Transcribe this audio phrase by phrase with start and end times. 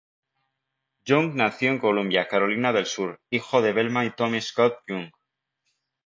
[1.05, 5.11] Young nació en Columbia, Carolina del Sur, hijo de Velma y Tommy Scott Young.